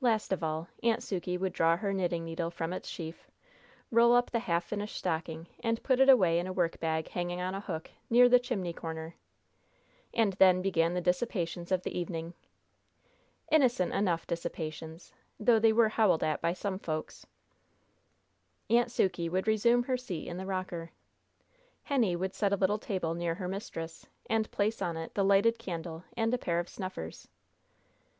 [0.00, 3.28] Last of all, Aunt Sukey would draw her knitting needle from its sheaf,
[3.90, 7.52] roll up the half finished stocking, and put it away in a workbag hanging on
[7.52, 9.16] a hook, near the chimney corner.
[10.14, 12.34] And then began the dissipations of the evening.
[13.50, 17.26] Innocent enough dissipations, though they were howled at by some folks.
[18.70, 20.92] Aunt Sukey would resume her seat in the rocker.
[21.82, 25.58] Henny would set a little table near her mistress, and place on it the lighted
[25.58, 27.26] candle and a pair of snuffers.